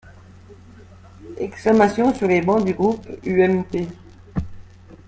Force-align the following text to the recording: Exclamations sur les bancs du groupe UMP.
Exclamations 1.37 2.11
sur 2.15 2.27
les 2.27 2.41
bancs 2.41 2.65
du 2.65 2.73
groupe 2.73 3.05
UMP. 3.23 3.85